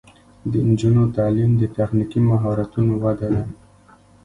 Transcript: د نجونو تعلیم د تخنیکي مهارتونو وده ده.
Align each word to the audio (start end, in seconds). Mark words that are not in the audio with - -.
د 0.51 0.53
نجونو 0.67 1.03
تعلیم 1.17 1.51
د 1.57 1.63
تخنیکي 1.77 2.19
مهارتونو 2.29 2.93
وده 3.03 3.27
ده. 3.35 3.43